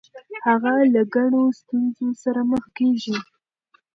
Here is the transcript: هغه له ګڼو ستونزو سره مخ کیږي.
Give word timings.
هغه 0.45 0.73
له 0.93 1.01
ګڼو 1.15 1.43
ستونزو 1.59 2.07
سره 2.23 2.41
مخ 2.49 2.65
کیږي. 2.77 3.17